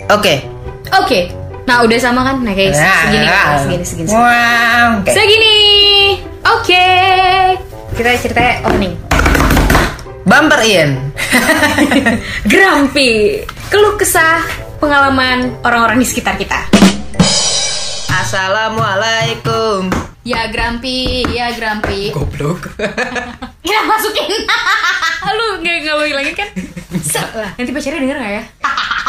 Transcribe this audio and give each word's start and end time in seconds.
Oke. 0.00 0.40
Oke. 1.04 1.28
Nah, 1.68 1.84
udah 1.84 1.98
sama 2.00 2.24
kan? 2.24 2.40
Nah, 2.40 2.56
kayak 2.56 2.72
segini, 2.72 3.28
Nah, 3.28 3.60
segini, 3.60 3.84
segini, 3.84 4.08
segini. 4.08 4.16
Wow. 4.16 4.88
Oke. 5.04 5.10
Segini. 5.12 5.56
Oke. 6.48 6.86
Kita 7.92 8.08
ceritanya 8.16 8.52
opening. 8.64 8.94
Bumper 10.24 10.64
in. 10.64 10.96
Grumpy. 12.52 13.44
Keluh 13.68 14.00
kesah 14.00 14.40
pengalaman 14.80 15.60
orang-orang 15.60 16.00
di 16.00 16.08
sekitar 16.08 16.40
kita. 16.40 16.56
Assalamualaikum. 18.16 19.92
Ya 20.24 20.48
Grumpy, 20.48 21.20
ya 21.28 21.52
Grumpy. 21.52 22.16
Goblok. 22.16 22.72
Kita 23.60 23.80
masukin. 23.92 24.40
lu 25.36 25.60
nggak 25.60 25.76
nggak 25.84 26.08
hilangin 26.08 26.32
kan? 26.32 26.48
Salah. 27.04 27.52
Nanti 27.60 27.76
pacarnya 27.76 28.00
denger 28.00 28.16
nggak 28.16 28.32
ya? 28.40 28.44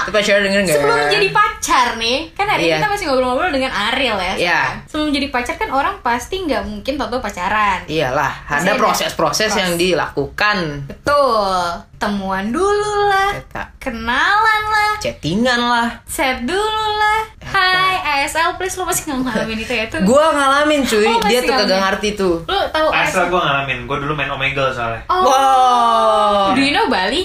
Coba 0.06 0.20
share 0.20 0.42
denger 0.42 0.62
nggak? 0.62 0.76
Sebelum 0.76 1.00
jadi 1.10 1.28
pacar 1.30 1.88
nih, 1.96 2.18
kan 2.32 2.46
hari 2.46 2.62
ini 2.62 2.70
Iya. 2.70 2.78
kita 2.78 2.90
masih 2.90 3.06
ngobrol-ngobrol 3.08 3.52
dengan 3.52 3.72
Ariel 3.72 4.16
ya. 4.16 4.34
Iya. 4.34 4.34
sekarang. 4.36 4.76
Sebelum 4.86 5.08
jadi 5.12 5.28
pacar 5.30 5.56
kan 5.56 5.70
orang 5.70 5.96
pasti 6.00 6.36
nggak 6.42 6.64
mungkin 6.64 6.94
tau 6.96 7.18
pacaran. 7.18 7.80
Iyalah, 7.86 8.34
ada 8.46 8.62
ada 8.66 8.72
proses-proses 8.76 9.48
proses. 9.48 9.58
yang 9.58 9.72
dilakukan. 9.74 10.58
Betul. 10.86 11.56
Temuan 11.96 12.50
dulu 12.50 13.08
lah. 13.08 13.32
Eta, 13.34 13.64
Kenalan 13.80 14.62
lah. 14.66 14.92
chattingan 15.00 15.62
lah. 15.62 15.90
Set 16.04 16.44
dulu 16.44 16.60
lah. 16.94 17.24
Hai 17.44 17.96
ASL 18.20 18.56
please 18.56 18.76
lo 18.76 18.84
pasti 18.84 19.08
nggak 19.08 19.20
ngalamin 19.22 19.58
itu 19.58 19.74
ya 19.74 19.86
tuh. 19.88 20.00
Gua 20.04 20.30
ngalamin 20.30 20.84
cuy, 20.90 21.06
Oh, 21.06 21.20
dia 21.22 21.40
masih 21.40 21.48
tuh 21.48 21.56
kagak 21.58 21.80
ngerti 21.82 22.10
tuh. 22.14 22.36
Lu 22.44 22.60
tahu 22.70 22.88
Asal 22.90 23.24
ASL? 23.24 23.30
gue 23.30 23.42
ngalamin, 23.42 23.78
gue 23.84 23.98
dulu 24.00 24.14
main 24.14 24.28
Omegle 24.28 24.68
soalnya 24.70 25.00
Oh. 25.06 25.24
Wow. 25.24 26.52
Do 26.52 26.62
you 26.62 26.72
know 26.72 26.88
Bali? 26.88 27.24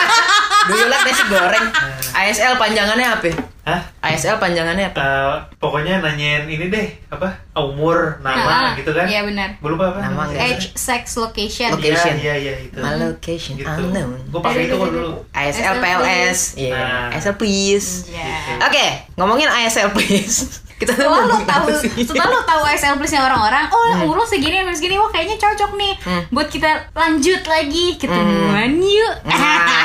Do 0.68 0.74
you 0.74 0.86
like 0.86 1.04
nasi 1.04 1.24
goreng? 1.26 1.66
ASL 2.12 2.54
panjangannya 2.54 3.08
apa? 3.08 3.30
Hah? 3.62 3.80
ASL 4.02 4.36
panjangannya 4.36 4.90
apa? 4.90 4.98
Eh, 4.98 5.34
pokoknya 5.56 6.02
nanyain 6.02 6.44
ini 6.44 6.66
deh, 6.66 6.86
apa? 7.08 7.30
Umur, 7.54 8.18
nama 8.18 8.74
gitu 8.74 8.90
kan 8.90 9.06
Iya 9.06 9.22
benar. 9.22 9.54
Gue 9.60 9.70
lupa 9.70 9.92
apa 9.92 10.02
Nama 10.02 10.10
namanya. 10.10 10.34
nggak? 10.34 10.50
Age, 10.58 10.66
sex, 10.74 11.14
location. 11.14 11.70
Location. 11.70 12.18
Iya, 12.18 12.34
iya, 12.36 12.52
iya, 12.58 12.66
itu 12.66 12.76
My 12.76 12.98
location 12.98 13.54
gitu. 13.54 13.68
unknown. 13.68 14.18
Gue 14.28 14.40
pakai 14.42 14.66
itu 14.66 14.74
kok 14.74 14.90
dulu 14.90 15.10
ASL 15.30 15.74
PLS. 15.78 16.38
Iya. 16.58 16.72
Nah. 16.74 17.08
ASL 17.14 17.36
please. 17.36 18.10
Iya. 18.10 18.34
Oke, 18.66 18.86
ngomongin 19.14 19.46
ASL 19.46 19.94
please. 19.94 20.38
Kita 20.82 20.98
tuh 20.98 21.06
Setelah 21.06 21.14
lo 21.14 21.22
ngomongin 21.30 21.46
tahu, 21.46 21.66
setelah 21.78 22.26
lo 22.26 22.40
tahu 22.42 22.62
ASL 22.66 22.98
plusnya 22.98 23.22
orang-orang, 23.22 23.70
oh 23.70 24.02
umur 24.02 24.18
lo 24.18 24.26
segini, 24.26 24.66
umur 24.66 24.74
segini, 24.74 24.98
wah 24.98 25.06
kayaknya 25.06 25.38
cocok 25.38 25.78
nih. 25.78 25.94
Hmm. 26.02 26.22
Buat 26.34 26.50
kita 26.50 26.70
lanjut 26.90 27.42
lagi 27.46 27.86
ketemuan 27.94 28.82
yuk. 28.82 29.14
Nah, 29.22 29.38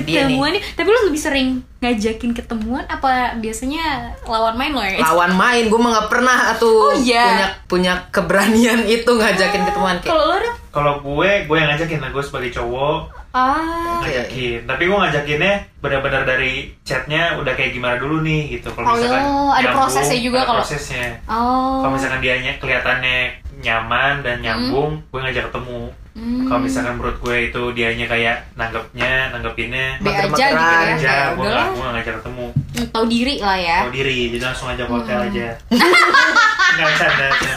dia 0.00 0.24
nih. 0.24 0.32
ketemuan 0.32 0.50
yuk. 0.52 0.62
Tapi 0.72 0.88
lo 0.88 1.00
lebih 1.04 1.20
sering 1.20 1.48
ngajakin 1.78 2.30
ketemuan 2.32 2.84
apa 2.86 3.12
biasanya 3.36 3.84
lawan 4.22 4.54
main 4.54 4.70
lo 4.70 4.80
ya? 4.80 4.96
Lawan 5.02 5.34
main, 5.34 5.66
gue 5.66 5.76
mah 5.76 5.90
gak 5.98 6.08
pernah 6.08 6.38
Oh, 6.48 6.56
tuh 6.56 6.80
iya. 6.98 7.26
punya 7.26 7.46
punya 7.66 7.92
keberanian 8.08 8.80
itu 8.88 9.10
ngajakin 9.10 9.62
ketemuan 9.64 9.96
kayak. 9.98 10.08
Kalau 10.08 10.24
lo 10.24 10.36
dong? 10.38 10.56
Kalau 10.72 10.94
gue, 10.98 11.30
gue 11.44 11.56
yang 11.58 11.68
ngajakin 11.68 12.00
lah 12.00 12.08
Gue 12.08 12.22
sebagai 12.22 12.48
cowok 12.50 13.20
Ah. 13.32 13.96
Ngajakin 13.98 14.64
Tapi 14.64 14.82
gue 14.84 14.92
ngajakinnya 14.94 15.54
benar-benar 15.78 16.22
dari 16.22 16.68
chatnya 16.82 17.36
udah 17.36 17.52
kayak 17.52 17.72
gimana 17.72 17.96
dulu 17.96 18.20
nih 18.20 18.52
gitu 18.52 18.68
Oh, 18.70 18.76
Kalau 18.78 18.92
misalkan 18.94 19.20
ada 19.20 19.32
nyambung, 19.58 19.76
prosesnya 19.78 20.18
juga 20.18 20.38
ada 20.38 20.46
kalau- 20.46 20.60
prosesnya 20.60 21.06
Oh. 21.24 21.80
Kalau 21.80 21.92
misalkan 21.92 22.20
dianya 22.20 22.52
kelihatannya 22.56 23.16
nyaman 23.58 24.14
dan 24.20 24.36
nyambung, 24.38 25.00
gue 25.02 25.18
ngajak 25.18 25.48
ketemu. 25.48 25.92
Hmm. 26.12 26.44
Kalau 26.44 26.60
misalkan 26.60 26.94
menurut 26.94 27.16
gue 27.18 27.36
itu 27.46 27.62
dianya 27.72 28.04
kayak 28.04 28.36
nanggepnya, 28.52 29.32
nanggepinnya 29.32 29.96
B 29.96 30.06
aja 30.06 30.28
gitu 30.28 30.36
ya. 30.36 30.78
aja, 30.92 30.98
Kayak 31.00 31.28
gue 31.32 31.48
nggak 31.48 31.66
gue 31.66 31.78
nggak 31.78 31.92
ngajak 31.94 32.14
ketemu. 32.20 32.46
Hmm, 32.52 32.86
Tahu 32.88 33.04
diri 33.06 33.34
lah 33.38 33.56
ya. 33.56 33.78
Tahu 33.80 33.92
diri, 33.92 34.18
jadi 34.28 34.44
langsung 34.44 34.66
ngajak 34.68 34.84
ke 34.84 34.90
Hmm. 34.90 34.98
hotel 34.98 35.18
aja. 35.24 35.46
Nggak 36.72 36.90
canda. 36.96 37.26
canda. 37.30 37.54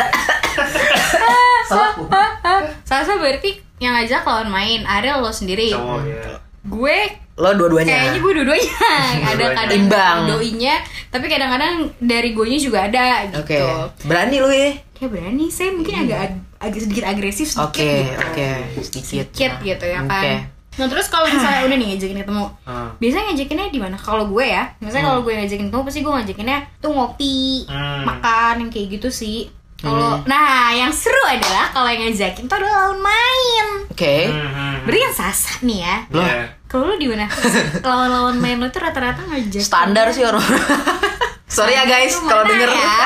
Salsa 2.84 3.14
berarti 3.16 3.50
yang 3.78 3.94
ngajak 3.94 4.24
lawan 4.24 4.50
main, 4.50 4.82
Ariel 4.86 5.20
lo 5.20 5.32
sendiri. 5.32 5.72
Cowok 5.72 6.02
ya. 6.06 6.24
Gue 6.66 6.98
Lo 7.36 7.52
dua-duanya. 7.52 7.92
Kayaknya 7.94 8.20
gue 8.22 8.34
dua-duanya 8.34 8.76
ada 9.36 9.46
kadang 9.54 9.76
Imbang. 9.78 10.18
doinya, 10.26 10.76
tapi 11.12 11.28
kadang-kadang 11.28 11.74
dari 11.98 12.32
gue 12.32 12.48
juga 12.58 12.88
ada 12.88 13.28
gitu. 13.28 13.36
Oke. 13.38 13.60
Berani 14.04 14.40
lu 14.40 14.48
ya? 14.48 14.72
Kayak 14.96 15.10
berani, 15.12 15.46
saya 15.48 15.76
mungkin 15.76 15.96
agak 16.02 16.32
agak 16.66 16.82
sedikit 16.82 17.06
agresif 17.06 17.48
sedikit 17.48 17.70
Oke, 17.70 17.92
gitu. 18.02 18.20
oke, 18.20 18.50
sedikit. 18.82 19.26
Sedikit 19.28 19.52
gitu 19.62 19.86
ya 19.86 20.00
kan. 20.02 20.10
Oke. 20.12 20.34
Nah 20.76 20.88
terus 20.88 21.08
kalau 21.08 21.24
misalnya 21.26 21.62
udah 21.68 21.78
nih 21.78 21.88
ngajakin 21.90 22.20
ketemu, 22.20 22.46
Hmm. 22.64 22.90
biasanya 22.98 23.24
ngajakinnya 23.30 23.66
di 23.70 23.80
mana? 23.80 23.96
Kalau 23.96 24.24
gue 24.26 24.46
ya, 24.46 24.64
misalnya 24.78 25.06
kalau 25.08 25.22
gue 25.22 25.34
ngajakin 25.34 25.68
ketemu 25.70 25.84
pasti 25.84 26.00
gue 26.02 26.14
ngajakinnya 26.14 26.58
tuh 26.78 26.92
ngopi, 26.92 27.40
Hmm. 27.66 28.02
makan 28.04 28.54
yang 28.60 28.70
kayak 28.70 28.88
gitu 28.92 29.08
sih. 29.10 29.48
Kalau 29.76 30.24
nah 30.26 30.72
yang 30.72 30.90
seru 30.90 31.20
adalah 31.24 31.70
kalau 31.70 31.86
yang 31.88 32.08
ngajakin 32.08 32.44
tuh 32.46 32.58
adalah 32.58 32.90
lawan 32.90 33.00
main. 33.00 33.68
Oke. 33.88 34.18
Hmm, 34.28 34.50
hmm. 34.50 34.76
Berarti 34.84 35.00
kan 35.00 35.14
sasa 35.16 35.52
nih 35.62 35.80
ya. 35.80 35.96
Iya. 36.10 36.36
Kalau 36.66 36.84
lu 36.90 36.96
di 36.98 37.08
mana? 37.08 37.28
Lawan-lawan 37.86 38.36
main 38.36 38.58
lu 38.58 38.68
tuh 38.68 38.82
rata-rata 38.82 39.22
ngajak. 39.22 39.62
Standar 39.62 40.10
sih 40.10 40.26
orang. 40.26 40.42
Sorry 41.46 41.72
ya 41.72 41.86
guys 41.86 42.18
kalau 42.18 42.44
denger. 42.44 42.68
ya? 42.68 43.00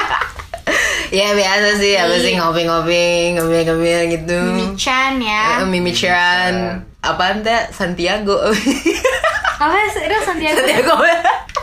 Ya 1.09 1.33
biasa 1.33 1.69
sih, 1.75 1.93
apa 1.93 2.15
sih 2.17 2.33
Iya. 2.33 2.41
ngopi-ngopi, 2.41 3.05
ngemil-ngemil 3.33 4.01
gitu. 4.11 4.37
Mimi-chan 4.53 5.17
ya. 5.17 5.61
Eh, 5.61 5.67
Mimi 5.67 5.89
Chan. 5.89 6.53
Apaan 6.99 7.41
teh? 7.41 7.71
Santiago. 7.71 8.35
Apa 9.59 9.75
sih? 9.91 10.03
Itu 10.03 10.15
Santiago. 10.23 10.59
Santiago. 10.59 10.95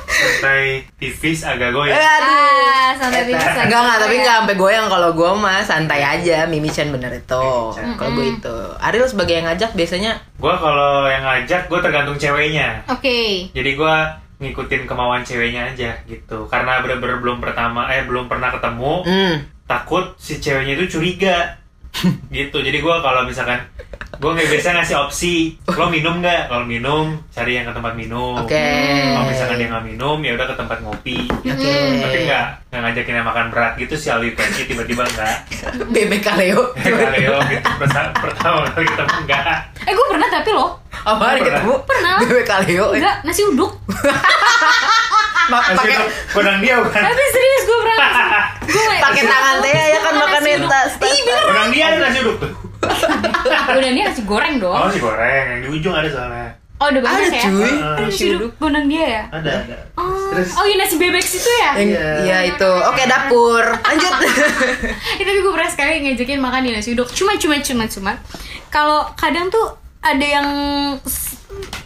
Santai 0.06 0.80
tipis 0.96 1.44
agak 1.44 1.72
goyang. 1.72 1.96
Ah, 1.96 2.92
santai 2.92 3.24
tipis. 3.24 3.40
Enggak 3.40 3.80
enggak, 3.84 3.98
tapi 4.00 4.14
enggak 4.16 4.36
sampai 4.40 4.56
goyang 4.56 4.86
kalau 4.86 5.12
gue 5.12 5.30
mah 5.34 5.60
santai 5.60 6.00
aja. 6.00 6.44
Mimi 6.44 6.68
Chan 6.68 6.88
bener 6.88 7.12
itu. 7.12 7.36
Mimi 7.36 7.72
Chan. 7.72 7.84
Kalau 7.96 8.10
gue 8.12 8.26
itu. 8.32 8.56
Ariel 8.80 9.08
sebagai 9.08 9.34
yang 9.34 9.46
ngajak 9.46 9.72
biasanya 9.72 10.12
Gue 10.36 10.52
kalau 10.52 11.04
yang 11.04 11.20
ngajak, 11.20 11.68
gue 11.68 11.78
tergantung 11.80 12.16
ceweknya. 12.16 12.80
Oke. 12.88 13.48
Jadi 13.52 13.70
gue 13.72 13.96
ngikutin 14.36 14.84
kemauan 14.84 15.24
ceweknya 15.24 15.72
aja 15.72 15.96
gitu. 16.04 16.44
Karena 16.46 16.84
bener-bener 16.84 17.18
belum 17.20 17.38
pertama, 17.40 17.88
eh 17.88 18.04
belum 18.04 18.28
pernah 18.28 18.52
ketemu. 18.52 19.04
hmm, 19.04 19.36
takut 19.66 20.14
si 20.16 20.38
ceweknya 20.38 20.78
itu 20.78 20.96
curiga 20.96 21.58
gitu 22.30 22.62
jadi 22.62 22.78
gue 22.78 22.96
kalau 23.02 23.26
misalkan 23.26 23.58
gue 24.16 24.30
nggak 24.32 24.48
biasa 24.48 24.68
ngasih 24.80 24.96
opsi 24.96 25.34
lo 25.68 25.92
minum 25.92 26.24
nggak 26.24 26.48
kalau 26.48 26.64
minum 26.64 27.20
cari 27.28 27.60
yang 27.60 27.68
ke 27.68 27.72
tempat 27.74 27.92
minum 27.98 28.38
Oke. 28.40 28.56
kalau 29.12 29.28
misalkan 29.28 29.56
dia 29.60 29.68
nggak 29.68 29.84
minum 29.84 30.16
ya 30.24 30.32
udah 30.38 30.46
ke 30.48 30.56
tempat 30.56 30.78
ngopi 30.80 31.18
Oke. 31.28 31.76
tapi 32.00 32.18
nggak 32.24 32.46
nggak 32.72 32.80
ngajakin 32.80 33.16
yang 33.20 33.28
makan 33.28 33.46
berat 33.52 33.72
gitu 33.76 33.94
si 33.98 34.08
Alwi 34.08 34.32
Pensi 34.32 34.64
tiba-tiba 34.64 35.04
enggak 35.04 35.36
Bebek 35.92 36.22
kaleo. 36.24 36.72
Kaleo 36.80 37.36
gitu 37.50 37.68
pertama, 37.76 38.10
pertama 38.16 38.58
kali 38.72 38.86
ketemu 38.88 39.14
enggak 39.26 39.56
Eh, 39.86 39.92
gue 39.94 40.06
pernah 40.10 40.28
tapi 40.32 40.50
loh. 40.50 40.70
Apa 41.06 41.22
hari 41.24 41.40
Pernah. 41.40 41.54
ketemu? 41.54 41.74
Pernah. 41.86 42.14
Bebek 42.18 42.44
kaleo. 42.44 42.86
Enggak, 42.92 43.16
nasi 43.22 43.42
uduk. 43.42 43.72
Pakai 45.46 45.94
itu 45.94 46.04
kodang 46.34 46.58
dia 46.58 46.74
bukan 46.76 46.98
Tapi 46.98 47.22
serius 47.30 47.62
gue 47.62 47.78
pernah. 47.78 48.10
Gue 48.66 48.84
pakai 48.98 49.22
tangan 49.22 49.54
teh 49.62 49.70
ya 49.70 49.98
kan 50.02 50.14
makan 50.16 50.40
nasi 50.42 50.66
tas. 50.66 50.92
Ih, 50.98 51.18
bener. 51.22 51.42
kodang 51.46 51.68
dia 51.70 51.84
ada 51.86 51.98
nasi 52.02 52.18
uduk 52.18 52.36
tuh 52.36 52.50
Udah 53.78 53.88
ini 53.88 54.00
nasi 54.02 54.22
goreng 54.22 54.58
dong. 54.58 54.74
oh 54.74 54.90
si 54.90 54.98
goreng 54.98 55.44
yang 55.48 55.60
di 55.62 55.68
ujung 55.70 55.94
ada 55.94 56.10
soalnya 56.10 56.50
Oh, 56.76 56.92
udah 56.92 57.00
banyak 57.00 57.24
Ada 57.24 57.38
ya. 57.40 57.42
cuy. 57.46 57.72
Ada 57.72 58.02
nasi 58.04 58.24
uduk 58.34 58.52
gondang 58.58 58.84
dia 58.84 59.04
ya. 59.06 59.22
ada 59.30 59.50
ada 59.62 59.76
Oh, 59.94 60.28
terus 60.28 60.50
oh 60.52 60.64
iya 60.66 60.76
nasi 60.76 60.94
bebek 60.98 61.22
situ 61.22 61.46
ya? 61.56 61.70
Iya. 61.78 62.06
Iya 62.20 62.38
itu. 62.50 62.70
Oke 62.84 63.02
dapur. 63.06 63.62
Lanjut. 63.62 64.12
Eh, 65.16 65.24
tapi 65.24 65.38
gue 65.38 65.52
pernah 65.54 65.70
sekali 65.70 66.02
ngajakin 66.02 66.36
makan 66.36 66.60
di 66.60 66.74
nasi 66.74 66.92
uduk. 66.92 67.06
Cuma, 67.08 67.38
cuma, 67.38 67.56
cuma, 67.60 67.86
cuma. 67.86 68.12
Kalau 68.68 69.06
kadang 69.14 69.46
tuh 69.46 69.78
ada 70.06 70.26
yang 70.28 70.48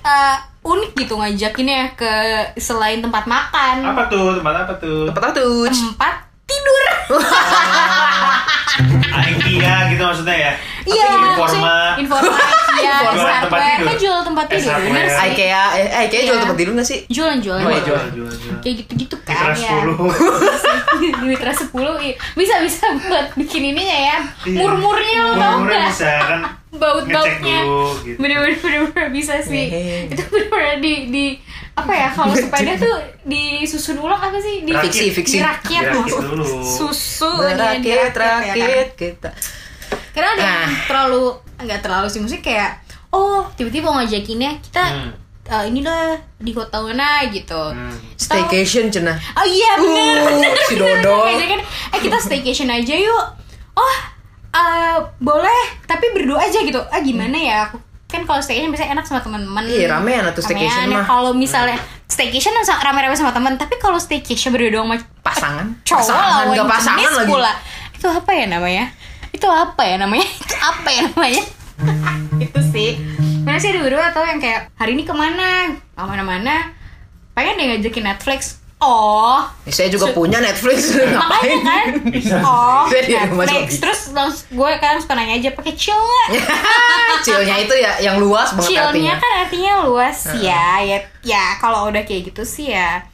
eh, 0.02 0.36
unik 0.60 0.90
gitu 0.94 1.14
ngajakinnya 1.14 1.96
ke 1.96 2.12
selain 2.54 3.00
tempat 3.00 3.24
makan, 3.24 3.80
apa 3.82 4.02
tuh 4.06 4.36
tempat 4.36 4.54
apa 4.58 4.74
tuh 4.76 5.08
Apa 5.08 5.18
tahu 5.22 5.32
tuh? 5.32 5.64
tempat 5.66 6.14
tidur. 6.44 6.84
IKEA 9.10 9.76
gitu 9.90 10.02
maksudnya 10.02 10.36
ya 10.40 10.52
Iya, 10.80 11.08
Informa. 11.36 11.76
Informa, 11.94 12.36
iya, 12.74 12.94
tempat 13.04 13.20
hardware. 13.52 13.76
tidur. 13.76 13.86
Kan 13.86 13.96
jual 14.00 14.18
tempat 14.24 14.46
tidur, 14.48 14.72
hardware. 14.72 14.90
bener 14.90 15.06
sih. 15.06 15.20
IKEA, 15.28 15.64
eh 15.76 16.08
IKEA 16.08 16.20
jual 16.24 16.32
Iya. 16.32 16.42
tempat 16.42 16.56
tidur 16.56 16.72
nggak 16.74 16.88
sih? 16.88 16.98
Jualan, 17.06 17.38
jualan. 17.38 17.60
Oh, 17.60 17.70
iya, 17.70 17.82
jual 17.82 18.00
jual 18.10 18.32
jual 18.32 18.56
Kayak 18.58 18.74
gitu-gitu 18.80 19.16
di 19.40 19.46
kan 19.46 19.56
kelas 19.56 20.60
ya. 20.60 20.68
10 20.92 21.00
di 21.00 21.26
Mitra 21.26 21.52
10 21.52 21.72
iya. 22.00 22.14
bisa 22.32 22.54
bisa 22.60 22.84
buat 23.00 23.26
bikin 23.34 23.62
ininya 23.66 23.98
ya. 24.04 24.18
Iya. 24.44 24.58
Murmurnya 24.58 25.20
lo 25.22 25.32
tau 25.34 25.56
nggak? 25.62 25.88
bisa 25.88 26.10
kan 26.20 26.40
Baut-bautnya. 26.70 27.60
gitu 27.98 28.14
Bener-bener 28.16 28.56
bener-bener 28.56 29.08
bisa 29.10 29.34
sih. 29.40 29.66
Hehehe. 29.66 30.06
Itu 30.08 30.22
bener-bener 30.24 30.78
di 30.78 30.92
di 31.08 31.24
apa 31.72 31.90
ya 31.90 32.08
kalau 32.08 32.30
sepeda 32.32 32.72
tuh 32.76 32.96
disusun 33.24 33.96
ulang 33.96 34.20
apa 34.20 34.36
sih 34.36 34.62
di 34.62 34.70
Fiksi, 34.70 35.10
fiksi. 35.10 35.36
dirakit 35.38 35.80
Dirakit 35.80 35.96
maksud- 35.96 36.24
dulu. 36.30 36.44
susu 36.60 37.30
Berakit, 37.32 37.80
ya, 37.82 38.06
dirakit, 38.06 38.20
ya 38.20 38.54
kan? 38.54 38.56
rakit 38.60 38.88
kita. 38.94 39.30
karena 40.10 40.30
ada 40.32 40.44
Ah. 40.44 40.66
terlalu 40.84 41.22
nggak 41.58 41.80
terlalu 41.80 42.06
sih 42.06 42.20
musik 42.20 42.40
kayak 42.40 42.82
oh 43.08 43.46
tiba-tiba 43.54 43.86
mau 43.86 43.98
ngajakinnya 43.98 44.58
kita 44.60 44.82
Hmm. 44.84 45.10
Eh, 45.50 45.64
inilah 45.66 46.02
di 46.36 46.50
kota 46.50 46.78
mana 46.78 47.26
gitu. 47.26 47.58
Hmm. 47.58 47.94
Staycation 48.14 48.88
cenah. 48.88 49.18
Oh 49.34 49.42
iya 49.42 49.76
bener. 49.76 50.14
Uh, 50.46 50.64
si 50.64 50.74
Dodo. 50.74 51.26
Ngajakin, 51.26 51.60
eh 51.90 52.00
kita 52.00 52.16
staycation 52.16 52.68
aja 52.68 52.94
yuk. 52.94 53.24
Oh, 53.72 53.96
eh, 54.50 54.96
boleh. 55.18 55.62
Tapi 55.84 56.06
berdua 56.12 56.42
aja 56.42 56.58
gitu. 56.58 56.78
Ah 56.84 57.00
gimana 57.00 57.34
ya? 57.34 57.56
Aku 57.66 57.76
kan 58.06 58.22
kalau 58.24 58.38
staycation 58.38 58.70
biasanya 58.70 58.94
enak 58.94 59.04
sama 59.04 59.20
teman-teman. 59.20 59.62
Iya, 59.64 59.86
ramean 59.88 60.24
atau 60.24 60.40
staycation 60.40 60.86
Ramean. 60.86 60.96
mah. 60.96 61.04
Kalau 61.04 61.30
misalnya 61.30 61.78
staycation 62.06 62.50
sama- 62.60 62.82
rame-rame 62.82 63.14
sama 63.14 63.30
teman, 63.30 63.54
tapi 63.54 63.74
kalau 63.76 63.96
staycation 63.96 64.50
berdua 64.50 64.70
doang 64.72 64.88
sama 64.88 64.98
Pasangan. 65.20 65.66
cowok 65.84 65.98
pasangan 66.00 66.26
lawan 66.48 66.66
pasangan 66.66 66.98
jenis 67.00 67.14
lagi. 67.16 67.30
pula. 67.30 67.52
Itu 67.92 68.06
apa 68.06 68.30
ya 68.32 68.46
namanya? 68.48 68.84
Itu 69.30 69.46
apa 69.46 69.82
ya 69.84 69.96
namanya? 69.96 70.26
Itu 70.42 70.54
apa 70.56 70.88
ya 70.90 71.02
namanya? 71.06 71.42
itu 72.44 72.60
sih. 72.66 72.90
Mana 73.60 73.68
sih 73.68 73.76
ada 73.76 73.84
berdua 73.84 74.04
atau 74.08 74.24
yang 74.24 74.40
kayak 74.40 74.72
hari 74.72 74.96
ini 74.96 75.04
ke 75.04 75.12
mana? 75.12 75.68
Ke 75.92 76.00
mana-mana? 76.00 76.72
Pengen 77.36 77.60
deh 77.60 77.66
ngajakin 77.68 78.08
Netflix. 78.08 78.56
Oh, 78.80 79.44
Ya, 79.68 79.72
saya 79.76 79.92
juga 79.92 80.16
punya 80.16 80.40
Netflix. 80.40 80.96
makanya 80.96 81.12
Ngapain? 81.12 81.60
kan 81.60 81.84
oh 82.40 82.88
Netflix 82.88 83.76
terus 83.76 84.00
gue 84.48 84.70
kan 84.80 84.96
suka 84.96 85.12
nanya 85.12 85.36
aja 85.36 85.52
pakai 85.52 85.76
chill 85.76 86.00
nggak 86.00 86.40
Chillnya 87.28 87.60
itu 87.60 87.76
ya 87.76 88.00
yang 88.00 88.16
luas 88.16 88.56
banget 88.56 88.72
chillnya 88.72 88.88
artinya. 88.88 89.14
kan 89.20 89.32
artinya 89.44 89.72
luas 89.84 90.18
ya 90.40 90.80
ya 90.80 90.96
ya 91.20 91.60
kalau 91.60 91.92
udah 91.92 92.00
kayak 92.00 92.32
gitu 92.32 92.40
sih 92.40 92.72
ya 92.72 93.04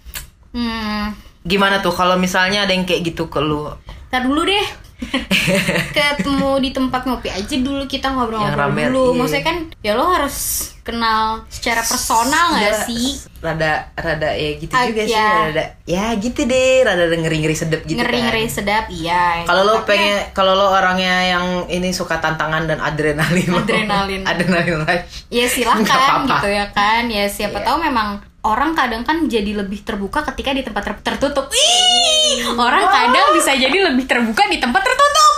hmm 0.54 1.10
Gimana 1.42 1.82
tuh 1.82 1.90
kalau 1.90 2.14
misalnya 2.14 2.62
ada 2.62 2.70
yang 2.70 2.86
kayak 2.86 3.02
gitu 3.04 3.26
ke 3.26 3.42
lu? 3.42 3.66
Ntar 4.06 4.22
dulu 4.22 4.46
deh 4.46 4.66
ketemu 5.92 6.50
di 6.58 6.70
tempat 6.70 7.04
ngopi 7.04 7.28
aja 7.28 7.56
dulu 7.56 7.84
kita 7.84 8.08
ngobrol-ngobrol 8.08 8.70
dulu 8.72 9.04
iya. 9.06 9.16
maksudnya 9.16 9.44
kan 9.44 9.56
ya 9.80 9.92
lo 9.92 10.04
harus 10.08 10.36
kenal 10.80 11.42
secara 11.48 11.82
personal 11.82 12.54
nggak 12.54 12.64
Ya, 12.66 12.84
sih 12.84 13.06
Rada 13.36 13.72
rada 13.92 14.30
ya 14.32 14.50
gitu 14.56 14.72
Ah, 14.72 14.86
juga 14.86 15.02
sih, 15.04 15.12
ya. 15.12 15.30
rada 15.44 15.64
ya 15.84 16.04
gitu 16.16 16.40
deh, 16.42 16.82
rada 16.82 17.04
ngeri-ngeri 17.06 17.52
sedep 17.52 17.84
gitu 17.84 17.94
ngeri-ngeri 17.96 18.44
kan. 18.44 18.54
sedap 18.54 18.84
iya 18.88 19.42
Kalau 19.44 19.62
lo 19.62 19.74
pengen 19.84 20.30
kalau 20.32 20.54
lo 20.54 20.66
orangnya 20.68 21.14
yang 21.28 21.46
ini 21.68 21.90
suka 21.90 22.16
tantangan 22.16 22.64
dan 22.64 22.78
adrenalin. 22.80 23.46
lo- 23.46 23.60
Adrenalin. 23.60 24.22
adrenalin 24.30 24.82
rush. 24.82 25.26
ya 25.28 25.46
apa-apa. 25.92 26.26
gitu 26.32 26.48
ya 26.50 26.66
kan 26.70 27.02
ya 27.06 27.26
siapa 27.26 27.60
Iya. 27.60 27.66
tahu 27.66 27.76
memang 27.80 28.08
orang 28.46 28.70
kadang 28.72 29.02
kan 29.02 29.26
jadi 29.26 29.52
lebih 29.56 29.82
terbuka 29.82 30.22
ketika 30.24 30.50
di 30.50 30.62
tempat 30.62 30.82
ter- 30.84 31.02
tertutup. 31.04 31.50
Ih, 31.50 32.46
orang 32.48 32.86
kadang 32.86 33.34
bisa 33.34 33.52
jadi 33.52 33.74
lebih 33.84 34.04
terbuka 34.04 34.46
di 34.46 34.56
tempat 34.56 34.80
tertutup. 34.80 35.32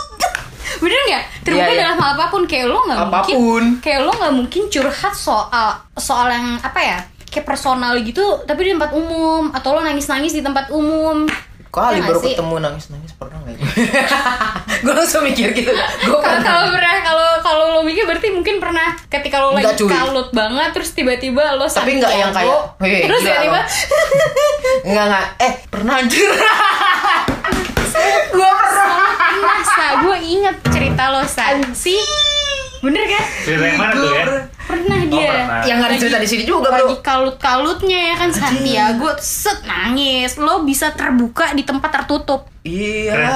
Bener 0.78 1.00
nggak? 1.02 1.24
Terbuka 1.42 1.64
Iya, 1.64 1.74
iya. 1.74 1.82
dalam 1.82 1.96
hal 1.98 2.10
apa 2.14 2.26
pun 2.28 2.42
kayak 2.44 2.66
lo 2.66 2.78
nggak 2.80 2.98
mungkin 3.02 3.38
kayak 3.80 4.00
lo 4.00 4.12
nggak 4.14 4.34
mungkin 4.36 4.62
curhat 4.68 5.10
soal 5.10 5.68
soal 5.94 6.28
yang 6.28 6.60
apa 6.60 6.78
ya? 6.78 6.98
Kayak 7.26 7.44
personal 7.46 7.96
gitu 7.98 8.22
tapi 8.44 8.62
di 8.62 8.72
tempat 8.72 8.92
umum 8.92 9.50
atau 9.50 9.74
lo 9.74 9.80
nangis 9.80 10.06
nangis 10.06 10.32
di 10.32 10.40
tempat 10.40 10.70
umum. 10.70 11.26
Kali 11.68 11.98
Ya 11.98 12.06
baru 12.06 12.18
sih? 12.18 12.32
ketemu 12.32 12.54
nangis-nangis 12.58 13.12
pernah 13.12 13.38
nggak? 13.42 13.58
gue 14.80 14.92
langsung 14.92 15.22
mikir 15.22 15.50
gitu. 15.52 15.70
Gue 15.70 15.80
kalau 16.14 16.22
pernah. 16.34 16.44
kalau 16.44 16.66
pernah 16.70 16.96
kalau 17.00 17.28
kalau 17.40 17.64
lo 17.70 17.80
mikir 17.80 18.04
berarti 18.04 18.28
mungkin 18.28 18.58
pernah 18.58 18.94
ketika 19.06 19.36
lo 19.38 19.50
Enggak, 19.50 19.72
lagi 19.72 19.78
cuy. 19.78 19.88
kalut 19.88 20.28
banget 20.30 20.68
terus 20.70 20.90
tiba-tiba 20.92 21.54
lo 21.54 21.64
Tapi 21.64 21.90
nggak 21.96 22.12
yang 22.12 22.30
kayak, 22.30 22.58
"Hei, 22.78 23.02
terus 23.02 23.20
gila 23.20 23.30
tiba-tiba 23.34 23.60
Enggak 24.84 25.04
enggak. 25.06 25.26
Eh 25.38 25.52
pernah 25.68 25.94
anjir. 25.96 26.28
gue 28.30 28.50
pernah. 28.54 28.88
Nah, 29.38 29.60
Sa, 29.64 29.86
gue 30.00 30.16
inget 30.20 30.56
cerita 30.64 31.02
lo, 31.08 31.22
Sa. 31.24 31.44
Si, 31.72 31.94
bener 32.78 33.04
kan? 33.06 33.24
Cerita 33.42 33.64
yang 33.64 33.78
mana 33.78 33.92
tuh 33.92 34.06
ya? 34.08 34.24
Pernah 34.78 34.98
Oh, 35.00 35.10
dia. 35.10 35.26
pernah. 35.28 35.60
Yang 35.64 35.76
nggak 35.76 35.92
cerita 35.98 36.18
di 36.18 36.28
sini 36.28 36.42
juga 36.44 36.68
Lagi 36.68 36.82
bro. 36.84 37.00
kalut-kalutnya 37.00 37.98
ya 38.04 38.14
kan 38.16 38.30
Santiago 38.30 39.10
set 39.18 39.58
nangis 39.64 40.36
lo 40.36 40.62
bisa 40.62 40.90
terbuka 40.90 41.50
di 41.50 41.62
tempat 41.62 41.90
tertutup 41.92 42.46
Iya. 42.62 43.26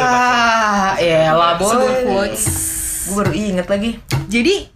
Ya 0.94 1.32
lah 1.32 1.56
boy. 1.56 2.04
quotes. 2.04 2.44
Gue 3.04 3.14
baru 3.18 3.32
inget 3.32 3.66
lagi. 3.66 3.90
jadi 4.24 4.70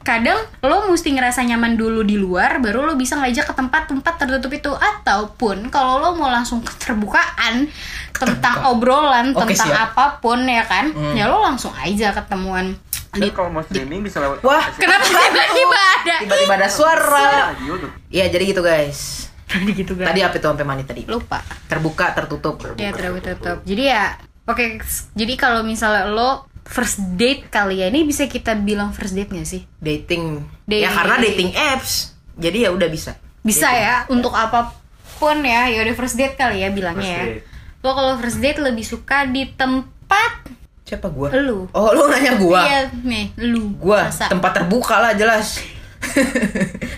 kadang 0.00 0.34
lo 0.60 0.88
mesti 0.88 1.08
ngerasa 1.08 1.40
nyaman 1.42 1.74
dulu 1.74 2.02
di 2.02 2.16
luar 2.16 2.58
baru 2.58 2.82
lo 2.82 2.94
bisa 2.94 3.14
ngajak 3.14 3.46
ke 3.46 3.54
tempat-tempat 3.54 4.14
tertutup 4.16 4.50
itu 4.50 4.72
ataupun 4.74 5.70
kalau 5.70 5.96
lo 5.96 6.10
mau 6.12 6.26
langsung 6.26 6.58
keterbukaan 6.60 7.70
tentang 8.12 8.66
obrolan 8.66 9.30
Oke, 9.30 9.54
tentang 9.54 9.70
siap. 9.70 9.94
apa 9.94 10.18
pun 10.18 10.42
ya 10.42 10.62
kan 10.62 10.90
Hmm. 10.90 11.14
ya 11.14 11.24
lo 11.24 11.38
langsung 11.40 11.70
aja 11.72 12.10
ketemuan 12.12 12.74
di 13.14 13.28
kalau 13.28 13.48
mau 13.48 13.60
streaming 13.60 14.00
bisa 14.00 14.18
lewat 14.18 14.40
Wah. 14.40 14.64
kenapa 14.74 15.04
tiba-tiba 15.04 15.78
ada 15.94 16.16
Tiba-tiba 16.20 16.54
ada 16.54 16.68
suara. 16.68 17.52
radio 17.52 17.76
tuh. 17.78 17.90
Iya 18.08 18.24
jadi 18.26 18.44
gitu 18.46 18.60
guys. 18.60 19.28
gitu 19.52 19.92
kan 19.94 20.08
Tadi 20.08 20.20
apa 20.20 20.32
itu 20.32 20.46
sampai 20.46 20.64
mana 20.64 20.80
tadi? 20.80 21.04
lupa 21.04 21.44
Terbuka, 21.66 22.12
tertutup. 22.12 22.56
ya 22.74 22.88
tertutup 22.88 23.60
jadi 23.62 23.82
ya 23.86 24.04
oke 24.42 24.80
jadi 25.12 25.32
kalau 25.34 25.60
misalnya 25.60 26.08
lo 26.08 26.30
first 26.62 26.96
date 27.14 27.46
kali 27.46 27.78
ya 27.78 27.86
ini 27.86 28.02
bisa 28.02 28.24
kita 28.24 28.54
bilang 28.54 28.90
first 28.90 29.12
date 29.12 29.28
gak 29.28 29.44
sih 29.44 29.68
Dating. 29.76 30.40
Dating. 30.64 30.82
Ya 30.82 30.90
karena 30.90 31.16
dating 31.18 31.52
apps. 31.52 32.16
Jadi 32.32 32.64
ya 32.64 32.72
udah 32.72 32.88
bisa. 32.88 33.12
bisa 33.42 33.68
ya 33.68 34.06
untuk 34.06 34.32
apa 34.32 34.72
pun 35.18 35.36
ya 35.38 35.68
ya 35.68 35.82
udah 35.82 35.94
first 35.94 36.14
date 36.14 36.32
kali 36.32 36.62
ya 36.62 36.70
bilangnya 36.70 37.04
First 37.04 37.12
ya 37.12 37.24
date. 37.28 37.44
lo 37.78 37.90
kalau 37.92 38.12
first 38.16 38.38
date 38.38 38.56
lebih 38.56 38.82
suka 38.82 39.26
di 39.26 39.52
tempat 39.52 40.32
Siapa 40.92 41.08
gua? 41.08 41.32
Lu. 41.32 41.64
Oh, 41.72 41.88
lu 41.90 42.04
nanya 42.06 42.36
gua. 42.36 42.60
iya 42.62 42.80
nih 42.92 43.32
lu 43.40 43.72
Gua 43.74 44.04
Masa? 44.04 44.28
tempat 44.28 44.52
terbuka 44.52 45.00
lah 45.00 45.16
jelas. 45.16 45.56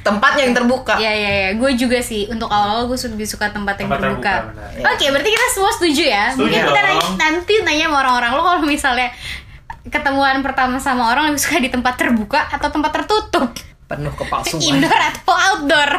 Tempatnya 0.02 0.42
yang 0.42 0.56
terbuka. 0.56 0.96
Iya 0.96 1.12
iya 1.12 1.30
iya, 1.30 1.50
gue 1.54 1.70
juga 1.74 2.00
sih 2.00 2.26
untuk 2.26 2.48
awal-awal 2.48 2.88
gue 2.88 2.98
lebih 3.06 3.22
suka 3.24 3.46
tempat 3.48 3.76
yang 3.76 3.86
Tempat 3.86 4.00
terbuka. 4.00 4.32
terbuka, 4.42 4.66
benar. 4.80 4.90
Oke, 4.90 5.06
berarti 5.08 5.30
kita 5.30 5.46
semua 5.48 5.70
setuju 5.70 6.02
ya. 6.04 6.24
Setuju 6.28 6.42
Mungkin 6.42 6.60
kita 6.64 6.72
dong. 6.74 6.88
nanya, 6.90 7.06
nanti 7.16 7.52
nanya 7.62 7.84
sama 7.84 7.96
orang-orang 8.00 8.30
lo 8.32 8.42
kalau 8.42 8.60
misalnya 8.64 9.08
ketemuan 9.86 10.40
pertama 10.40 10.76
sama 10.78 11.02
orang 11.06 11.30
lebih 11.30 11.38
suka 11.38 11.60
di 11.60 11.68
tempat 11.68 11.94
terbuka 11.94 12.48
atau 12.48 12.68
tempat 12.68 12.90
tertutup, 12.92 13.52
Penuh 13.84 14.10
kepalsuan. 14.10 14.58
indoor 14.58 14.96
atau 14.98 15.34
outdoor, 15.52 15.90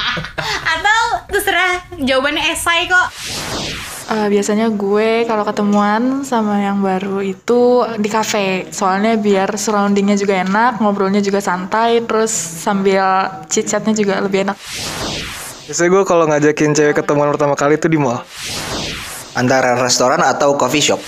atau 0.74 1.00
terserah 1.28 1.72
jawabannya 1.94 2.42
esai 2.50 2.84
kok. 2.84 3.06
Eh, 4.10 4.26
biasanya 4.26 4.66
gue 4.74 5.22
kalau 5.22 5.46
ketemuan 5.46 6.26
sama 6.26 6.58
yang 6.58 6.82
baru 6.82 7.22
itu 7.22 7.86
di 7.94 8.10
cafe 8.10 8.66
soalnya 8.74 9.14
biar 9.14 9.54
surroundingnya 9.54 10.18
juga 10.18 10.42
enak 10.42 10.82
ngobrolnya 10.82 11.22
juga 11.22 11.38
santai 11.38 12.02
terus 12.02 12.34
sambil 12.34 13.30
chit 13.46 13.70
chatnya 13.70 13.94
juga 13.94 14.18
lebih 14.18 14.50
enak 14.50 14.58
Biasanya 15.70 15.90
gue 15.94 16.02
kalau 16.02 16.26
ngajakin 16.26 16.74
cewek 16.74 16.98
ketemuan 16.98 17.30
pertama 17.30 17.54
kali 17.54 17.78
itu 17.78 17.86
di 17.86 18.02
mall. 18.02 18.18
antara 19.38 19.78
restoran 19.78 20.18
atau 20.26 20.58
coffee 20.58 20.82
shop. 20.82 20.98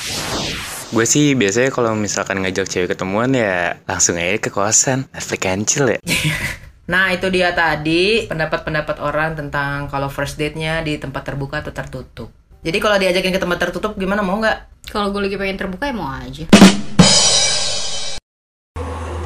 Gue 0.94 1.02
sih 1.02 1.34
biasanya 1.34 1.74
kalau 1.74 1.98
misalkan 1.98 2.38
ngajak 2.38 2.70
cewek 2.70 2.94
ketemuan 2.94 3.34
ya 3.34 3.82
langsung 3.82 4.14
aja 4.14 4.38
ke 4.38 4.54
kosan 4.54 5.10
Netflix 5.10 5.42
and 5.42 5.64
chill 5.66 5.90
ya 5.90 5.98
Nah 6.92 7.10
itu 7.10 7.26
dia 7.34 7.50
tadi 7.50 8.30
pendapat-pendapat 8.30 9.02
orang 9.02 9.34
tentang 9.34 9.90
kalau 9.90 10.06
first 10.06 10.38
date-nya 10.38 10.86
di 10.86 11.02
tempat 11.02 11.26
terbuka 11.26 11.66
atau 11.66 11.74
tertutup. 11.74 12.41
Jadi 12.62 12.78
kalau 12.78 12.94
diajakin 12.94 13.34
ke 13.34 13.42
tempat 13.42 13.58
tertutup 13.58 13.98
gimana 13.98 14.22
mau 14.22 14.38
nggak? 14.38 14.86
Kalau 14.86 15.10
gue 15.10 15.26
lagi 15.26 15.34
pengen 15.34 15.58
terbuka 15.58 15.90
ya 15.90 15.94
mau 15.98 16.06
aja. 16.06 16.46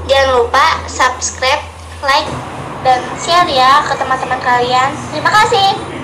Jangan 0.09 0.29
lupa 0.41 0.81
subscribe, 0.89 1.61
like, 2.01 2.25
dan 2.81 3.05
share 3.21 3.45
ya 3.53 3.85
ke 3.85 3.93
teman-teman 4.01 4.41
kalian. 4.41 4.89
Terima 5.13 5.29
kasih. 5.29 5.96